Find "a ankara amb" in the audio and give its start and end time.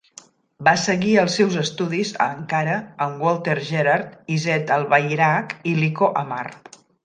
2.25-3.23